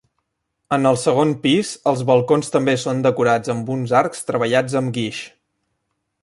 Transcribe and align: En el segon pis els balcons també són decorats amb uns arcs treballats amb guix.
En 0.77 0.89
el 0.91 0.95
segon 1.01 1.33
pis 1.43 1.73
els 1.91 2.01
balcons 2.11 2.49
també 2.55 2.75
són 2.85 3.05
decorats 3.07 3.53
amb 3.55 3.71
uns 3.77 3.95
arcs 4.01 4.27
treballats 4.31 4.79
amb 4.81 4.97
guix. 4.99 5.23